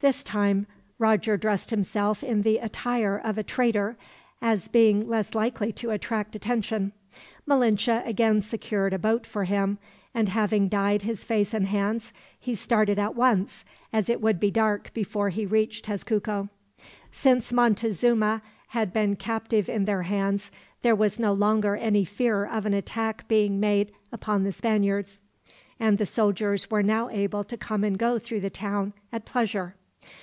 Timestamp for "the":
2.42-2.58, 24.44-24.52, 25.96-26.04, 28.40-28.50